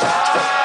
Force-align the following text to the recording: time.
time. 0.00 0.59